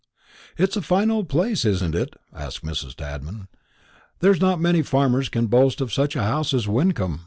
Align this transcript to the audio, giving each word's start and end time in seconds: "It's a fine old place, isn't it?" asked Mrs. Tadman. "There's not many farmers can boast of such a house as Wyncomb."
"It's 0.57 0.75
a 0.75 0.81
fine 0.81 1.11
old 1.11 1.29
place, 1.29 1.63
isn't 1.63 1.93
it?" 1.93 2.15
asked 2.33 2.65
Mrs. 2.65 2.95
Tadman. 2.95 3.49
"There's 4.17 4.41
not 4.41 4.59
many 4.59 4.81
farmers 4.81 5.29
can 5.29 5.45
boast 5.45 5.79
of 5.79 5.93
such 5.93 6.15
a 6.15 6.23
house 6.23 6.55
as 6.55 6.67
Wyncomb." 6.67 7.19